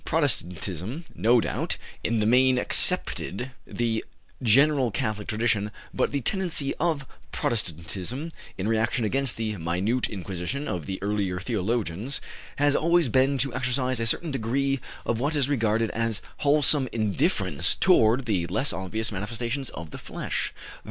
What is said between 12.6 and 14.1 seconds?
always been to exercise a